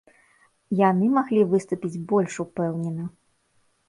Яны 0.77 1.09
маглі 1.17 1.43
выступіць 1.51 2.01
больш 2.13 2.39
упэўнена. 2.45 3.03